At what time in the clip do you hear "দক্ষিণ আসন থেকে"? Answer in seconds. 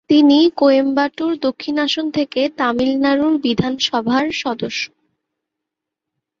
1.37-2.41